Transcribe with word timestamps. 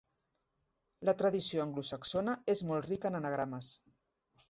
La 1.09 1.15
tradició 1.19 1.63
anglosaxona 1.67 2.37
és 2.57 2.67
molt 2.73 2.91
rica 2.91 3.15
en 3.15 3.23
anagrames. 3.25 3.75